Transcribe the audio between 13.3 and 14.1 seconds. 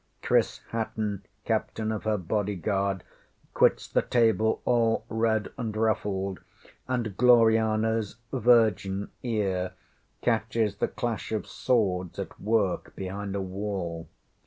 a wall.